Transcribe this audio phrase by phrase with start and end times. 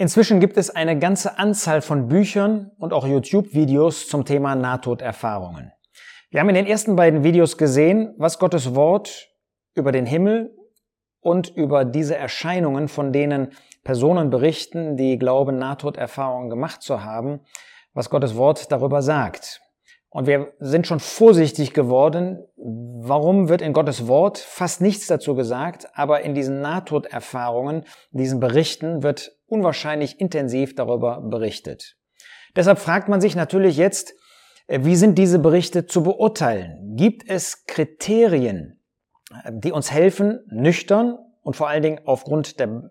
[0.00, 5.72] Inzwischen gibt es eine ganze Anzahl von Büchern und auch YouTube-Videos zum Thema Nahtoderfahrungen.
[6.30, 9.28] Wir haben in den ersten beiden Videos gesehen, was Gottes Wort
[9.74, 10.54] über den Himmel
[11.18, 13.50] und über diese Erscheinungen, von denen
[13.82, 17.40] Personen berichten, die glauben, Nahtoderfahrungen gemacht zu haben,
[17.92, 19.60] was Gottes Wort darüber sagt.
[20.10, 22.44] Und wir sind schon vorsichtig geworden.
[22.56, 29.02] Warum wird in Gottes Wort fast nichts dazu gesagt, aber in diesen Nahtoderfahrungen, diesen Berichten
[29.02, 31.96] wird unwahrscheinlich intensiv darüber berichtet.
[32.56, 34.14] Deshalb fragt man sich natürlich jetzt,
[34.68, 36.94] äh, wie sind diese Berichte zu beurteilen?
[36.96, 38.80] Gibt es Kriterien,
[39.44, 42.90] äh, die uns helfen, nüchtern und vor allen Dingen aufgrund der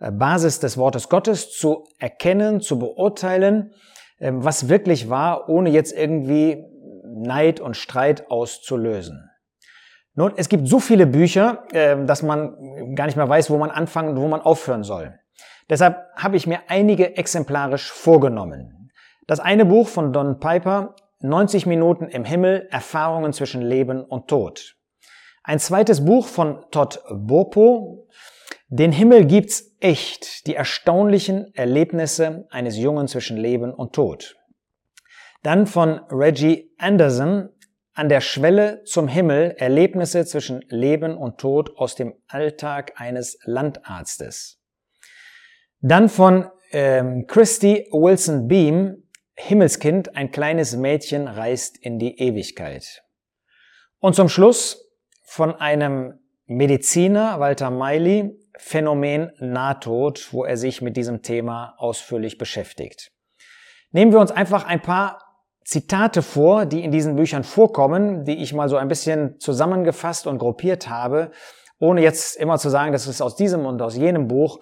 [0.00, 3.72] äh, Basis des Wortes Gottes zu erkennen, zu beurteilen,
[4.18, 6.64] was wirklich war, ohne jetzt irgendwie
[7.04, 9.28] Neid und Streit auszulösen.
[10.14, 14.16] Nun, es gibt so viele Bücher, dass man gar nicht mehr weiß, wo man anfangen
[14.16, 15.18] und wo man aufhören soll.
[15.68, 18.92] Deshalb habe ich mir einige exemplarisch vorgenommen.
[19.26, 24.76] Das eine Buch von Don Piper, 90 Minuten im Himmel, Erfahrungen zwischen Leben und Tod.
[25.42, 28.08] Ein zweites Buch von Todd Bopo,
[28.68, 34.36] Den Himmel gibt's echt, die erstaunlichen Erlebnisse eines Jungen zwischen Leben und Tod.
[35.42, 37.50] Dann von Reggie Anderson,
[37.94, 44.55] An der Schwelle zum Himmel, Erlebnisse zwischen Leben und Tod aus dem Alltag eines Landarztes.
[45.88, 49.04] Dann von ähm, Christy Wilson Beam,
[49.36, 53.04] Himmelskind, ein kleines Mädchen reist in die Ewigkeit.
[54.00, 54.84] Und zum Schluss
[55.22, 63.12] von einem Mediziner, Walter Miley, Phänomen Nahtod, wo er sich mit diesem Thema ausführlich beschäftigt.
[63.92, 65.22] Nehmen wir uns einfach ein paar
[65.64, 70.38] Zitate vor, die in diesen Büchern vorkommen, die ich mal so ein bisschen zusammengefasst und
[70.38, 71.30] gruppiert habe,
[71.78, 74.58] ohne jetzt immer zu sagen, das ist aus diesem und aus jenem Buch,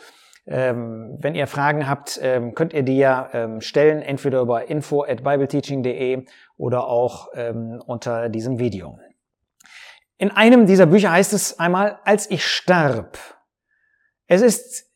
[0.47, 5.03] ähm, wenn ihr Fragen habt, ähm, könnt ihr die ja ähm, stellen, entweder über info
[5.03, 8.99] at bibleteaching.de oder auch ähm, unter diesem Video.
[10.19, 13.19] In einem dieser Bücher heißt es einmal, als ich starb.
[14.27, 14.87] Es ist,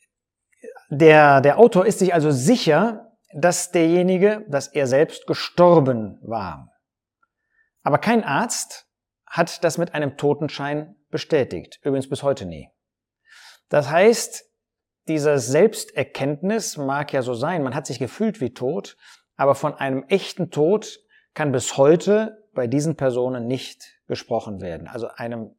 [0.91, 6.73] der, der Autor ist sich also sicher, dass derjenige, dass er selbst gestorben war.
[7.83, 8.87] Aber kein Arzt
[9.27, 11.79] hat das mit einem Totenschein bestätigt.
[11.83, 12.71] Übrigens bis heute nie.
[13.69, 14.48] Das heißt,
[15.09, 18.97] diese Selbsterkenntnis mag ja so sein, man hat sich gefühlt wie tot,
[19.37, 21.01] aber von einem echten Tod
[21.35, 24.89] kann bis heute bei diesen Personen nicht gesprochen werden.
[24.89, 25.55] Also einem,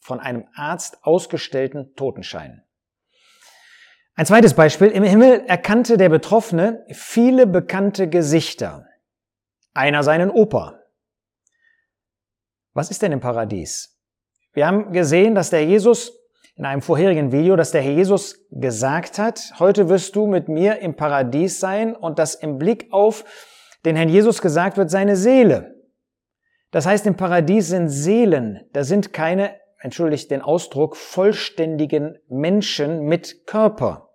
[0.00, 2.62] von einem Arzt ausgestellten Totenschein.
[4.14, 4.88] Ein zweites Beispiel.
[4.88, 8.86] Im Himmel erkannte der Betroffene viele bekannte Gesichter.
[9.72, 10.80] Einer seinen Opa.
[12.72, 14.00] Was ist denn im Paradies?
[14.52, 16.12] Wir haben gesehen, dass der Jesus
[16.56, 20.78] in einem vorherigen Video, dass der Herr Jesus gesagt hat, heute wirst du mit mir
[20.78, 23.24] im Paradies sein und dass im Blick auf
[23.84, 25.74] den Herrn Jesus gesagt wird, seine Seele.
[26.70, 33.46] Das heißt, im Paradies sind Seelen, da sind keine, entschuldigt den Ausdruck, vollständigen Menschen mit
[33.46, 34.10] Körper.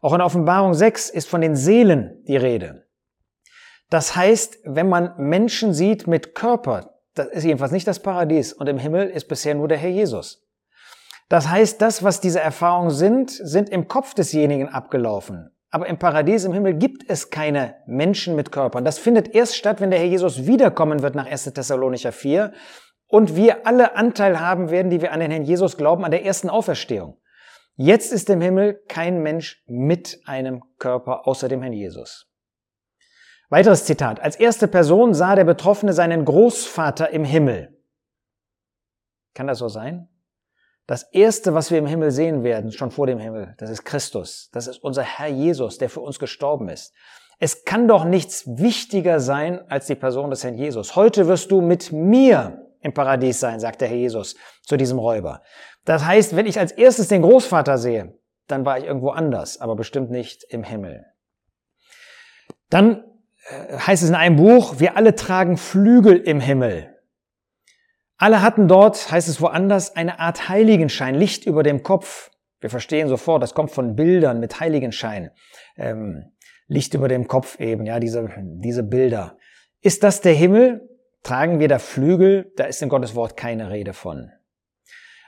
[0.00, 2.86] Auch in Offenbarung 6 ist von den Seelen die Rede.
[3.90, 8.68] Das heißt, wenn man Menschen sieht mit Körper, das ist jedenfalls nicht das Paradies und
[8.68, 10.47] im Himmel ist bisher nur der Herr Jesus.
[11.28, 15.50] Das heißt, das, was diese Erfahrungen sind, sind im Kopf desjenigen abgelaufen.
[15.70, 18.84] Aber im Paradies, im Himmel gibt es keine Menschen mit Körpern.
[18.84, 21.44] Das findet erst statt, wenn der Herr Jesus wiederkommen wird nach 1.
[21.44, 22.52] Thessalonicher 4
[23.06, 26.24] und wir alle Anteil haben werden, die wir an den Herrn Jesus glauben, an der
[26.24, 27.20] ersten Auferstehung.
[27.76, 32.26] Jetzt ist im Himmel kein Mensch mit einem Körper außer dem Herrn Jesus.
[33.50, 34.20] Weiteres Zitat.
[34.20, 37.78] Als erste Person sah der Betroffene seinen Großvater im Himmel.
[39.34, 40.08] Kann das so sein?
[40.88, 44.48] Das Erste, was wir im Himmel sehen werden, schon vor dem Himmel, das ist Christus.
[44.54, 46.94] Das ist unser Herr Jesus, der für uns gestorben ist.
[47.38, 50.96] Es kann doch nichts wichtiger sein als die Person des Herrn Jesus.
[50.96, 55.42] Heute wirst du mit mir im Paradies sein, sagt der Herr Jesus zu diesem Räuber.
[55.84, 59.76] Das heißt, wenn ich als erstes den Großvater sehe, dann war ich irgendwo anders, aber
[59.76, 61.04] bestimmt nicht im Himmel.
[62.70, 63.04] Dann
[63.50, 66.97] äh, heißt es in einem Buch, wir alle tragen Flügel im Himmel.
[68.18, 72.30] Alle hatten dort, heißt es woanders, eine Art Heiligenschein, Licht über dem Kopf.
[72.60, 75.30] Wir verstehen sofort, das kommt von Bildern mit Heiligenschein.
[75.76, 76.24] Ähm,
[76.66, 79.38] Licht über dem Kopf eben, ja, diese, diese Bilder.
[79.80, 80.88] Ist das der Himmel?
[81.22, 82.52] Tragen wir da Flügel?
[82.56, 84.30] Da ist in Gottes Wort keine Rede von.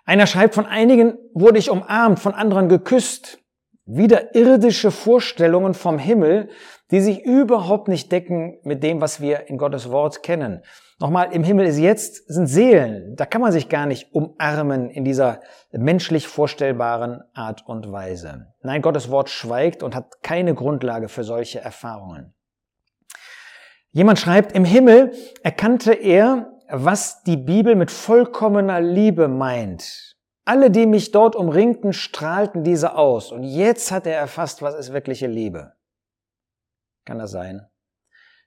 [0.04, 3.38] Einer schreibt, von einigen wurde ich umarmt, von anderen geküsst.
[3.86, 6.48] Wieder irdische Vorstellungen vom Himmel,
[6.90, 10.62] die sich überhaupt nicht decken mit dem, was wir in Gottes Wort kennen.
[11.00, 13.16] Nochmal, im Himmel ist jetzt, sind Seelen.
[13.16, 15.40] Da kann man sich gar nicht umarmen in dieser
[15.72, 18.52] menschlich vorstellbaren Art und Weise.
[18.62, 22.34] Nein, Gottes Wort schweigt und hat keine Grundlage für solche Erfahrungen.
[23.92, 25.12] Jemand schreibt, im Himmel
[25.42, 30.18] erkannte er, was die Bibel mit vollkommener Liebe meint.
[30.44, 33.32] Alle, die mich dort umringten, strahlten diese aus.
[33.32, 35.72] Und jetzt hat er erfasst, was ist wirkliche Liebe.
[37.06, 37.69] Kann das sein?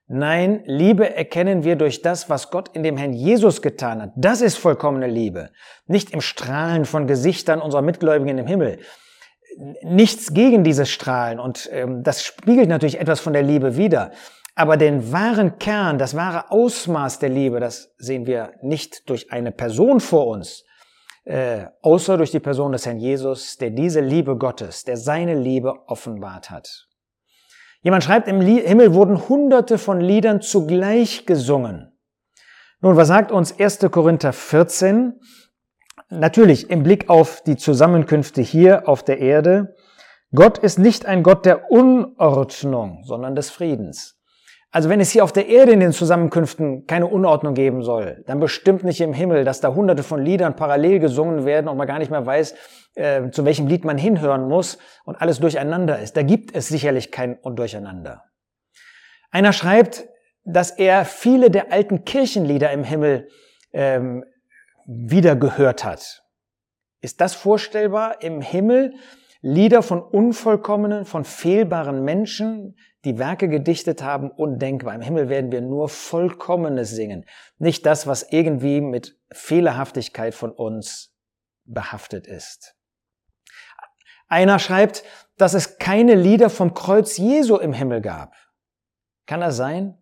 [0.08, 4.12] Nein, Liebe erkennen wir durch das, was Gott in dem Herrn Jesus getan hat.
[4.16, 5.50] Das ist vollkommene Liebe.
[5.88, 8.80] Nicht im Strahlen von Gesichtern unserer Mitgläubigen im Himmel.
[9.84, 14.12] Nichts gegen dieses Strahlen und ähm, das spiegelt natürlich etwas von der Liebe wider.
[14.56, 19.52] Aber den wahren Kern, das wahre Ausmaß der Liebe, das sehen wir nicht durch eine
[19.52, 20.66] Person vor uns,
[21.26, 25.74] äh, außer durch die Person des Herrn Jesus, der diese Liebe Gottes, der seine Liebe
[25.88, 26.88] offenbart hat.
[27.84, 31.92] Jemand schreibt, im Himmel wurden hunderte von Liedern zugleich gesungen.
[32.80, 33.80] Nun, was sagt uns 1.
[33.92, 35.20] Korinther 14?
[36.10, 39.76] Natürlich im Blick auf die Zusammenkünfte hier auf der Erde.
[40.34, 44.18] Gott ist nicht ein Gott der Unordnung, sondern des Friedens.
[44.74, 48.40] Also wenn es hier auf der Erde in den Zusammenkünften keine Unordnung geben soll, dann
[48.40, 52.00] bestimmt nicht im Himmel, dass da hunderte von Liedern parallel gesungen werden und man gar
[52.00, 52.56] nicht mehr weiß,
[52.96, 56.18] äh, zu welchem Lied man hinhören muss und alles durcheinander ist.
[56.18, 58.24] Da gibt es sicherlich kein Durcheinander.
[59.30, 60.08] Einer schreibt,
[60.44, 63.28] dass er viele der alten Kirchenlieder im Himmel
[63.74, 64.26] ähm,
[64.88, 66.24] wieder gehört hat.
[67.00, 68.96] Ist das vorstellbar im Himmel?
[69.42, 72.76] Lieder von unvollkommenen, von fehlbaren Menschen,
[73.06, 74.96] die Werke gedichtet haben, undenkbar.
[74.96, 77.26] Im Himmel werden wir nur Vollkommenes singen,
[77.58, 81.14] nicht das, was irgendwie mit Fehlerhaftigkeit von uns
[81.66, 82.76] behaftet ist.
[84.28, 85.04] Einer schreibt,
[85.38, 88.34] dass es keine Lieder vom Kreuz Jesu im Himmel gab.
[89.26, 90.02] Kann das sein?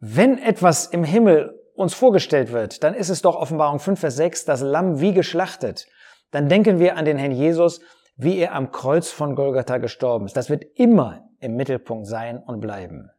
[0.00, 4.44] Wenn etwas im Himmel uns vorgestellt wird, dann ist es doch Offenbarung 5, Vers 6,
[4.44, 5.86] das Lamm wie geschlachtet.
[6.30, 7.80] Dann denken wir an den Herrn Jesus,
[8.16, 10.36] wie er am Kreuz von Golgatha gestorben ist.
[10.36, 13.10] Das wird immer im Mittelpunkt sein und bleiben.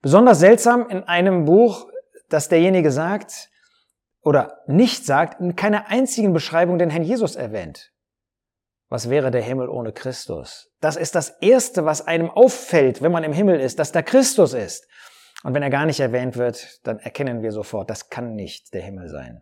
[0.00, 1.88] Besonders seltsam in einem Buch,
[2.28, 3.50] dass derjenige sagt
[4.22, 7.92] oder nicht sagt, in keiner einzigen Beschreibung den Herrn Jesus erwähnt.
[8.88, 10.70] Was wäre der Himmel ohne Christus?
[10.80, 14.54] Das ist das Erste, was einem auffällt, wenn man im Himmel ist, dass da Christus
[14.54, 14.86] ist.
[15.42, 18.82] Und wenn er gar nicht erwähnt wird, dann erkennen wir sofort, das kann nicht der
[18.82, 19.40] Himmel sein.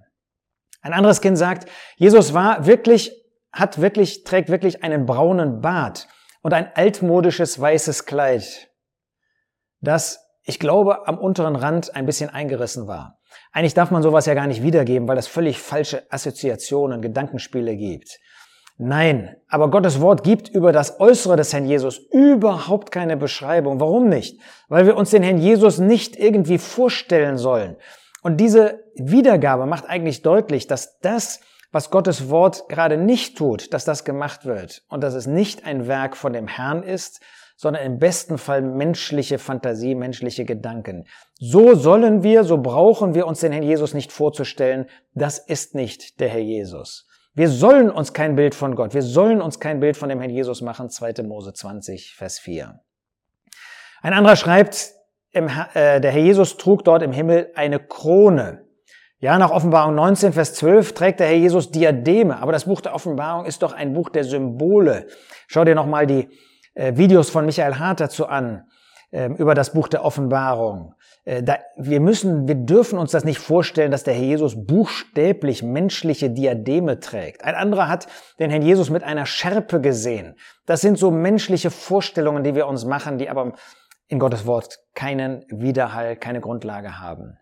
[0.82, 3.12] Ein anderes Kind sagt, Jesus war wirklich,
[3.52, 6.08] hat wirklich, trägt wirklich einen braunen Bart
[6.42, 8.70] und ein altmodisches weißes Kleid,
[9.80, 13.18] das, ich glaube, am unteren Rand ein bisschen eingerissen war.
[13.52, 18.18] Eigentlich darf man sowas ja gar nicht wiedergeben, weil das völlig falsche Assoziationen, Gedankenspiele gibt.
[18.82, 23.78] Nein, aber Gottes Wort gibt über das Äußere des Herrn Jesus überhaupt keine Beschreibung.
[23.78, 24.40] Warum nicht?
[24.68, 27.76] Weil wir uns den Herrn Jesus nicht irgendwie vorstellen sollen.
[28.22, 31.40] Und diese Wiedergabe macht eigentlich deutlich, dass das,
[31.72, 35.86] was Gottes Wort gerade nicht tut, dass das gemacht wird und dass es nicht ein
[35.86, 37.20] Werk von dem Herrn ist,
[37.56, 41.04] sondern im besten Fall menschliche Fantasie, menschliche Gedanken.
[41.38, 46.20] So sollen wir, so brauchen wir uns den Herrn Jesus nicht vorzustellen, das ist nicht
[46.20, 47.06] der Herr Jesus.
[47.34, 50.30] Wir sollen uns kein Bild von Gott, wir sollen uns kein Bild von dem Herrn
[50.30, 51.22] Jesus machen, 2.
[51.22, 52.80] Mose 20, Vers 4.
[54.02, 54.94] Ein anderer schreibt,
[55.32, 58.66] äh, der Herr Jesus trug dort im Himmel eine Krone.
[59.22, 62.94] Ja, nach Offenbarung 19, Vers 12 trägt der Herr Jesus Diademe, aber das Buch der
[62.94, 65.08] Offenbarung ist doch ein Buch der Symbole.
[65.46, 66.30] Schau dir nochmal die
[66.72, 68.64] äh, Videos von Michael Hart dazu an,
[69.10, 70.94] äh, über das Buch der Offenbarung.
[71.26, 75.62] Äh, da, wir müssen, wir dürfen uns das nicht vorstellen, dass der Herr Jesus buchstäblich
[75.62, 77.44] menschliche Diademe trägt.
[77.44, 78.06] Ein anderer hat
[78.38, 80.34] den Herrn Jesus mit einer Schärpe gesehen.
[80.64, 83.52] Das sind so menschliche Vorstellungen, die wir uns machen, die aber
[84.08, 87.36] in Gottes Wort keinen Widerhall, keine Grundlage haben.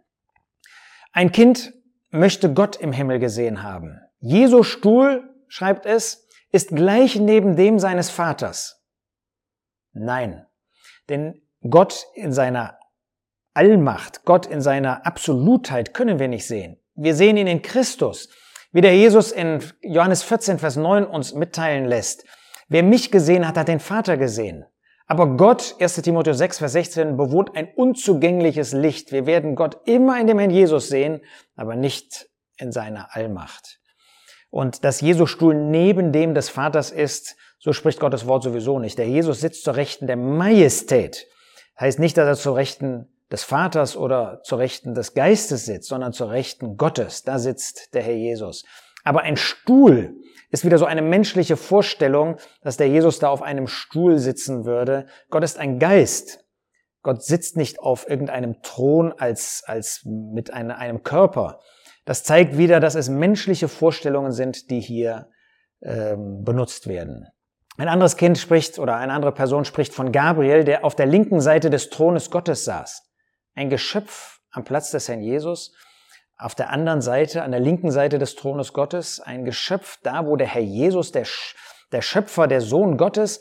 [1.13, 1.73] Ein Kind
[2.11, 4.01] möchte Gott im Himmel gesehen haben.
[4.21, 8.83] Jesu Stuhl, schreibt es, ist gleich neben dem seines Vaters.
[9.93, 10.47] Nein,
[11.09, 12.79] denn Gott in seiner
[13.55, 16.79] Allmacht, Gott in seiner Absolutheit können wir nicht sehen.
[16.95, 18.29] Wir sehen ihn in Christus,
[18.73, 22.25] wie der Jesus in Johannes 14, Vers 9 uns mitteilen lässt.
[22.69, 24.67] Wer mich gesehen hat, hat den Vater gesehen.
[25.11, 29.11] Aber Gott, 1 Timotheus 6, Vers 16, bewohnt ein unzugängliches Licht.
[29.11, 31.23] Wir werden Gott immer in dem Herrn Jesus sehen,
[31.57, 33.81] aber nicht in seiner Allmacht.
[34.51, 38.99] Und dass Jesus Stuhl neben dem des Vaters ist, so spricht Gottes Wort sowieso nicht.
[38.99, 41.27] Der Jesus sitzt zur Rechten der Majestät.
[41.81, 46.13] Heißt nicht, dass er zur Rechten des Vaters oder zur Rechten des Geistes sitzt, sondern
[46.13, 47.23] zur Rechten Gottes.
[47.23, 48.65] Da sitzt der Herr Jesus.
[49.05, 50.17] Aber ein Stuhl
[50.51, 55.07] ist wieder so eine menschliche Vorstellung, dass der Jesus da auf einem Stuhl sitzen würde.
[55.31, 56.45] Gott ist ein Geist.
[57.03, 61.61] Gott sitzt nicht auf irgendeinem Thron als, als mit eine, einem Körper.
[62.05, 65.29] Das zeigt wieder, dass es menschliche Vorstellungen sind, die hier
[65.83, 67.29] ähm, benutzt werden.
[67.77, 71.41] Ein anderes Kind spricht oder eine andere Person spricht von Gabriel, der auf der linken
[71.41, 73.05] Seite des Thrones Gottes saß.
[73.55, 75.75] Ein Geschöpf am Platz des Herrn Jesus.
[76.39, 80.37] Auf der anderen Seite, an der linken Seite des Thrones Gottes, ein Geschöpf da, wo
[80.37, 81.27] der Herr Jesus, der,
[81.91, 83.41] der Schöpfer, der Sohn Gottes,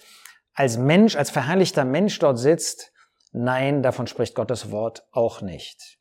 [0.55, 2.91] als Mensch, als verherrlichter Mensch dort sitzt.
[3.31, 5.99] Nein, davon spricht Gottes Wort auch nicht.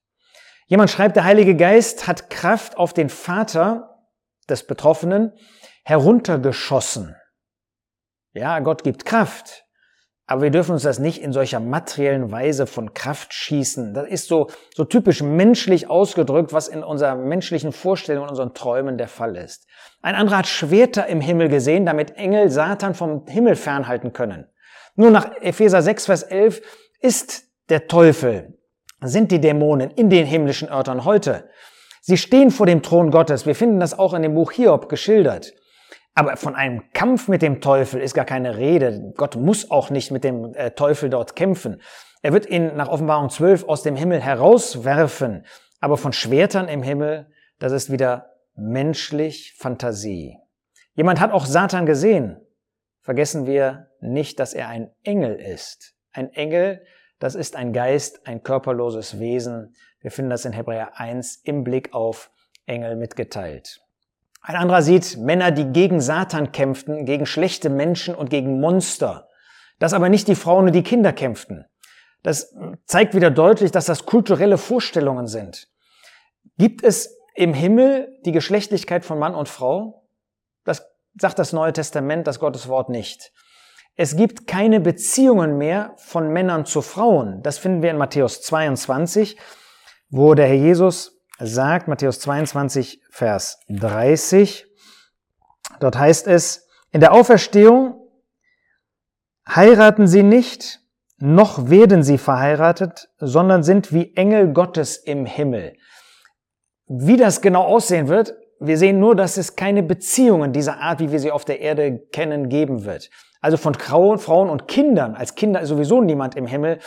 [0.69, 4.01] Jemand schreibt, der Heilige Geist hat Kraft auf den Vater
[4.49, 5.33] des Betroffenen
[5.85, 7.15] heruntergeschossen.
[8.33, 9.66] Ja, Gott gibt Kraft.
[10.29, 13.95] Aber wir dürfen uns das nicht in solcher materiellen Weise von Kraft schießen.
[13.95, 18.99] Das ist so, so typisch menschlich ausgedrückt, was in unserer menschlichen Vorstellung, in unseren Träumen
[18.99, 19.67] der Fall ist.
[20.03, 24.47] Ein anderer hat Schwerter im Himmel gesehen, damit Engel Satan vom Himmel fernhalten können.
[24.97, 26.61] Nur nach Epheser 6, Vers 11
[27.01, 28.59] ist der Teufel,
[29.03, 31.49] sind die Dämonen in den himmlischen Örtern heute.
[32.01, 33.47] Sie stehen vor dem Thron Gottes.
[33.47, 35.53] Wir finden das auch in dem Buch Hiob geschildert.
[36.19, 39.13] Aber von einem Kampf mit dem Teufel ist gar keine Rede.
[39.17, 41.83] Gott muss auch nicht mit dem äh, Teufel dort kämpfen.
[42.23, 45.45] Er wird ihn nach Offenbarung 12 aus dem Himmel herauswerfen.
[45.79, 50.39] Aber von Schwertern im Himmel, das ist wieder menschlich Fantasie.
[50.95, 52.41] Jemand hat auch Satan gesehen.
[53.03, 55.95] Vergessen wir nicht, dass er ein Engel ist.
[56.13, 56.83] Ein Engel,
[57.19, 59.75] das ist ein Geist, ein körperloses Wesen.
[60.01, 62.31] Wir finden das in Hebräer 1 im Blick auf
[62.65, 63.86] Engel mitgeteilt.
[64.47, 69.29] Ein anderer sieht Männer, die gegen Satan kämpften, gegen schlechte Menschen und gegen Monster.
[69.81, 71.67] Dass aber nicht die Frauen und die Kinder kämpften.
[72.23, 75.67] Das zeigt wieder deutlich, dass das kulturelle Vorstellungen sind.
[76.59, 80.07] Gibt es im Himmel die Geschlechtlichkeit von Mann und Frau?
[80.65, 80.87] Das
[81.21, 83.33] sagt das Neue Testament, das Gottes Wort nicht.
[83.97, 87.43] Es gibt keine Beziehungen mehr von Männern zu Frauen.
[87.43, 89.37] Das finden wir in Matthäus 22,
[90.09, 94.67] wo der Herr Jesus sagt, Matthäus 22, Vers 30,
[95.81, 98.01] dort heißt es, in der Auferstehung
[99.49, 100.81] heiraten sie nicht,
[101.19, 105.77] noch werden sie verheiratet, sondern sind wie Engel Gottes im Himmel.
[106.87, 111.13] Wie das genau aussehen wird, wir sehen nur, dass es keine Beziehungen dieser Art, wie
[111.13, 113.11] wir sie auf der Erde kennen, geben wird.
[113.41, 116.79] Also von Frauen und Kindern, als Kinder ist sowieso niemand im Himmel,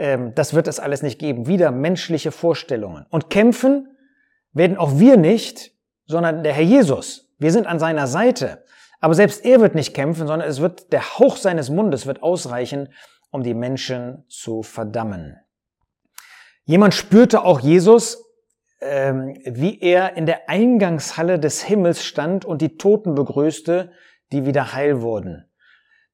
[0.00, 1.46] ähm, das wird es alles nicht geben.
[1.46, 3.06] Wieder menschliche Vorstellungen.
[3.10, 3.96] Und kämpfen
[4.52, 5.72] werden auch wir nicht,
[6.06, 7.30] sondern der Herr Jesus.
[7.38, 8.64] Wir sind an seiner Seite.
[9.00, 12.88] Aber selbst er wird nicht kämpfen, sondern es wird der Hauch seines Mundes wird ausreichen,
[13.30, 15.38] um die Menschen zu verdammen.
[16.64, 18.24] Jemand spürte auch Jesus,
[18.80, 23.92] ähm, wie er in der Eingangshalle des Himmels stand und die Toten begrüßte,
[24.32, 25.49] die wieder heil wurden.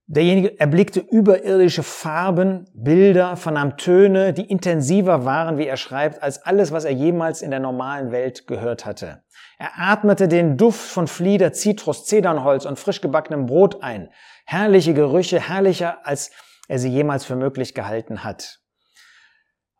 [0.09, 6.71] Derjenige erblickte überirdische Farben, Bilder, vernahm Töne, die intensiver waren, wie er schreibt, als alles,
[6.71, 9.25] was er jemals in der normalen Welt gehört hatte.
[9.59, 14.11] Er atmete den Duft von Flieder, Zitrus, Zedernholz und frisch gebackenem Brot ein.
[14.45, 16.31] Herrliche Gerüche, herrlicher, als
[16.69, 18.61] er sie jemals für möglich gehalten hat.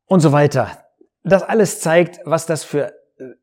[0.07, 0.71] Und so weiter.
[1.23, 2.93] Das alles zeigt, was das für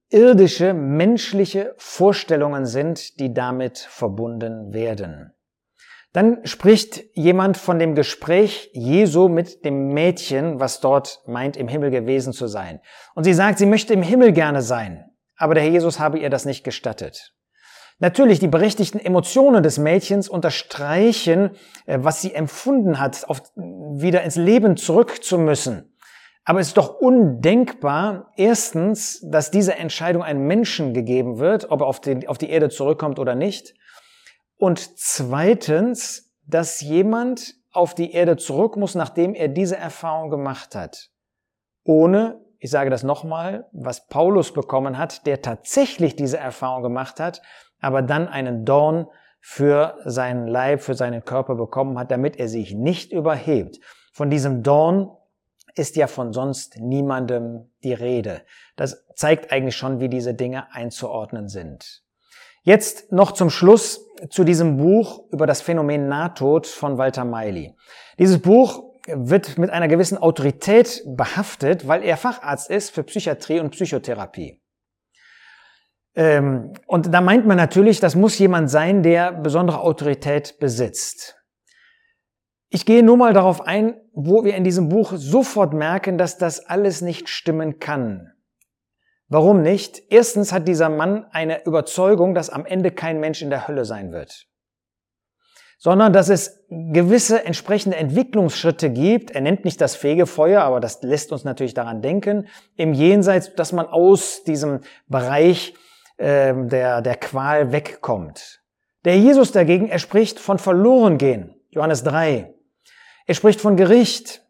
[0.09, 5.33] irdische, menschliche Vorstellungen sind, die damit verbunden werden.
[6.13, 11.89] Dann spricht jemand von dem Gespräch Jesu mit dem Mädchen, was dort meint, im Himmel
[11.89, 12.79] gewesen zu sein.
[13.15, 15.05] Und sie sagt, sie möchte im Himmel gerne sein,
[15.37, 17.33] aber der Herr Jesus habe ihr das nicht gestattet.
[17.99, 21.51] Natürlich, die berechtigten Emotionen des Mädchens unterstreichen,
[21.85, 25.95] äh, was sie empfunden hat, auf, wieder ins Leben zurück zu müssen.
[26.43, 31.87] Aber es ist doch undenkbar, erstens, dass diese Entscheidung einem Menschen gegeben wird, ob er
[31.87, 33.73] auf die, auf die Erde zurückkommt oder nicht.
[34.63, 41.09] Und zweitens, dass jemand auf die Erde zurück muss, nachdem er diese Erfahrung gemacht hat.
[41.83, 47.41] Ohne, ich sage das nochmal, was Paulus bekommen hat, der tatsächlich diese Erfahrung gemacht hat,
[47.81, 49.07] aber dann einen Dorn
[49.41, 53.81] für seinen Leib, für seinen Körper bekommen hat, damit er sich nicht überhebt.
[54.13, 55.11] Von diesem Dorn
[55.75, 58.43] ist ja von sonst niemandem die Rede.
[58.77, 62.02] Das zeigt eigentlich schon, wie diese Dinge einzuordnen sind.
[62.63, 67.75] Jetzt noch zum Schluss zu diesem Buch über das Phänomen Nahtod von Walter Meili.
[68.17, 73.71] Dieses Buch wird mit einer gewissen Autorität behaftet, weil er Facharzt ist für Psychiatrie und
[73.71, 74.61] Psychotherapie.
[76.15, 81.35] Ähm, und da meint man natürlich, das muss jemand sein, der besondere Autorität besitzt.
[82.69, 86.65] Ich gehe nur mal darauf ein, wo wir in diesem Buch sofort merken, dass das
[86.65, 88.32] alles nicht stimmen kann.
[89.29, 90.01] Warum nicht?
[90.09, 94.11] Erstens hat dieser Mann eine Überzeugung, dass am Ende kein Mensch in der Hölle sein
[94.11, 94.47] wird.
[95.83, 99.31] sondern dass es gewisse entsprechende Entwicklungsschritte gibt.
[99.31, 103.73] Er nennt nicht das Fegefeuer, aber das lässt uns natürlich daran denken, im Jenseits, dass
[103.73, 105.73] man aus diesem Bereich
[106.15, 108.61] äh, der, der Qual wegkommt.
[109.03, 112.53] Der Jesus dagegen, er spricht von Verlorengehen, Johannes 3.
[113.25, 114.41] Er spricht von Gericht.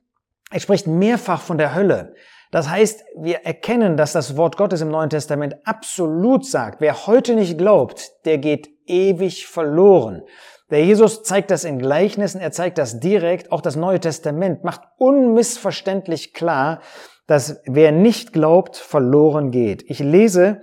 [0.52, 2.14] Er spricht mehrfach von der Hölle.
[2.54, 7.34] Das heißt, wir erkennen, dass das Wort Gottes im Neuen Testament absolut sagt, wer heute
[7.34, 10.22] nicht glaubt, der geht ewig verloren.
[10.70, 14.82] Der Jesus zeigt das in Gleichnissen, er zeigt das direkt, auch das Neue Testament macht
[15.00, 16.82] unmissverständlich klar,
[17.26, 19.84] dass wer nicht glaubt, verloren geht.
[19.90, 20.62] Ich lese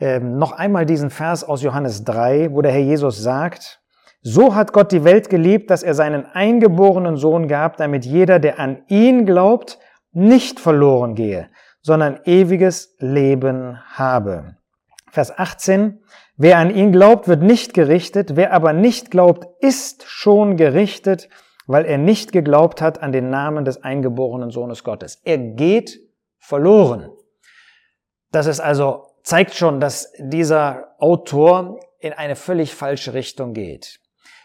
[0.00, 3.80] äh, noch einmal diesen Vers aus Johannes 3, wo der Herr Jesus sagt,
[4.22, 8.58] so hat Gott die Welt geliebt, dass er seinen eingeborenen Sohn gab, damit jeder, der
[8.58, 9.78] an ihn glaubt,
[10.18, 14.56] nicht verloren gehe, sondern ewiges Leben habe.
[15.10, 16.00] Vers 18,
[16.40, 21.28] Wer an ihn glaubt, wird nicht gerichtet, wer aber nicht glaubt, ist schon gerichtet,
[21.66, 25.20] weil er nicht geglaubt hat an den Namen des eingeborenen Sohnes Gottes.
[25.24, 25.98] Er geht
[26.38, 27.10] verloren.
[28.30, 33.98] Das ist also, zeigt schon, dass dieser Autor in eine völlig falsche Richtung geht.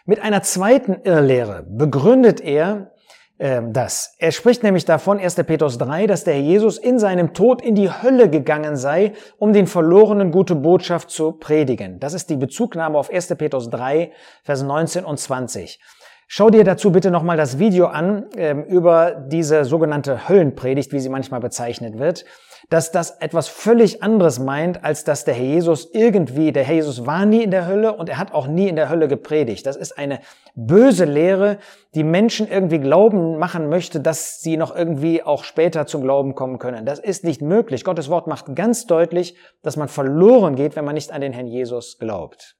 [0.04, 2.92] Mit einer zweiten Irrlehre begründet er
[3.36, 4.14] das.
[4.18, 5.34] Er spricht nämlich davon, 1.
[5.34, 9.66] Petrus 3, dass der Jesus in seinem Tod in die Hölle gegangen sei, um den
[9.66, 11.98] Verlorenen gute Botschaft zu predigen.
[11.98, 13.34] Das ist die Bezugnahme auf 1.
[13.36, 14.12] Petrus 3,
[14.44, 15.80] Vers 19 und 20.
[16.26, 21.08] Schau dir dazu bitte nochmal das Video an ähm, über diese sogenannte Höllenpredigt, wie sie
[21.08, 22.24] manchmal bezeichnet wird
[22.70, 27.06] dass das etwas völlig anderes meint, als dass der Herr Jesus irgendwie, der Herr Jesus
[27.06, 29.66] war nie in der Hölle und er hat auch nie in der Hölle gepredigt.
[29.66, 30.20] Das ist eine
[30.54, 31.58] böse Lehre,
[31.94, 36.58] die Menschen irgendwie glauben machen möchte, dass sie noch irgendwie auch später zum Glauben kommen
[36.58, 36.86] können.
[36.86, 37.84] Das ist nicht möglich.
[37.84, 41.46] Gottes Wort macht ganz deutlich, dass man verloren geht, wenn man nicht an den Herrn
[41.46, 42.56] Jesus glaubt.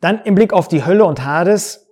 [0.00, 1.83] Dann im Blick auf die Hölle und Hades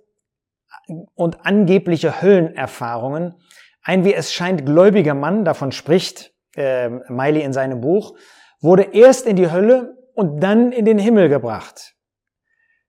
[1.15, 3.35] und angebliche Höllenerfahrungen.
[3.81, 8.17] Ein, wie es scheint, gläubiger Mann davon spricht, äh, Miley in seinem Buch,
[8.61, 11.93] wurde erst in die Hölle und dann in den Himmel gebracht.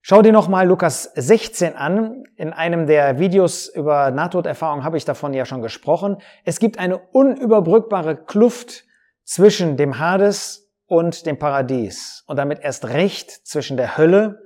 [0.07, 2.25] Schau dir nochmal Lukas 16 an.
[2.37, 6.19] In einem der Videos über Nahtoderfahrung habe ich davon ja schon gesprochen.
[6.45, 8.85] Es gibt eine unüberbrückbare Kluft
[9.25, 14.43] zwischen dem Hades und dem Paradies und damit erst recht zwischen der Hölle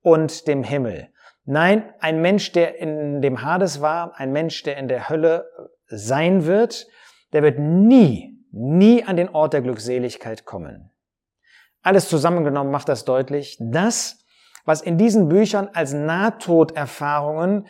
[0.00, 1.08] und dem Himmel.
[1.44, 5.46] Nein, ein Mensch, der in dem Hades war, ein Mensch, der in der Hölle
[5.86, 6.86] sein wird,
[7.32, 10.90] der wird nie nie an den Ort der Glückseligkeit kommen.
[11.82, 14.24] Alles zusammengenommen macht das deutlich, das,
[14.64, 17.66] was in diesen Büchern als Nahtoderfahrungen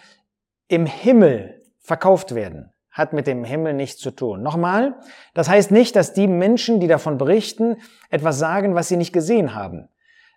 [0.69, 4.43] im Himmel verkauft werden, hat mit dem Himmel nichts zu tun.
[4.43, 4.99] Nochmal,
[5.35, 7.77] das heißt nicht, dass die Menschen, die davon berichten,
[8.09, 9.89] etwas sagen, was sie nicht gesehen haben.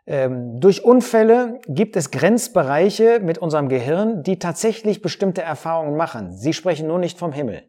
[0.06, 6.36] Ähm, durch Unfälle gibt es Grenzbereiche mit unserem Gehirn, die tatsächlich bestimmte Erfahrungen machen.
[6.36, 7.63] Sie sprechen nur nicht vom Himmel.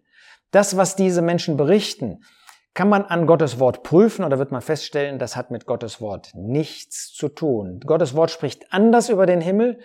[0.50, 2.24] Das, was diese Menschen berichten,
[2.74, 6.30] kann man an Gottes Wort prüfen oder wird man feststellen, das hat mit Gottes Wort
[6.34, 7.80] nichts zu tun.
[7.86, 9.78] Gottes Wort spricht anders über den Himmel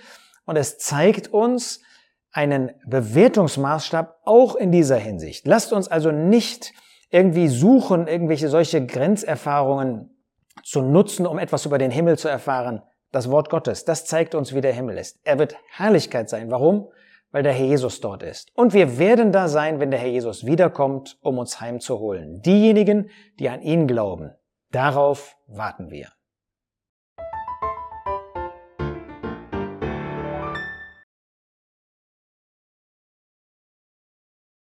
[0.45, 1.81] und es zeigt uns
[2.31, 5.45] einen Bewertungsmaßstab auch in dieser Hinsicht.
[5.47, 6.73] Lasst uns also nicht
[7.11, 10.18] irgendwie suchen, irgendwelche solche Grenzerfahrungen
[10.69, 12.81] zu nutzen, um etwas über den Himmel zu erfahren.
[13.11, 15.19] Das Wort Gottes, das zeigt uns, wie der Himmel ist.
[15.23, 16.51] Er wird Herrlichkeit sein.
[16.51, 16.89] Warum?
[17.31, 18.51] weil der Herr Jesus dort ist.
[18.55, 22.41] Und wir werden da sein, wenn der Herr Jesus wiederkommt, um uns heimzuholen.
[22.41, 24.31] Diejenigen, die an ihn glauben,
[24.71, 26.09] darauf warten wir.